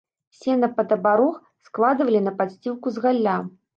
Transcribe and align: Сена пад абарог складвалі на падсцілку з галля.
Сена 0.37 0.69
пад 0.77 0.95
абарог 0.95 1.35
складвалі 1.67 2.25
на 2.29 2.35
падсцілку 2.41 2.87
з 2.97 3.05
галля. 3.05 3.37